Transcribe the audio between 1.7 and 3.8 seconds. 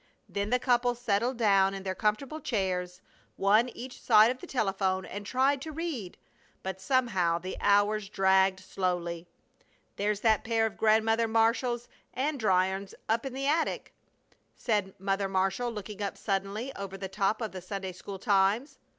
in their comfortable chairs, one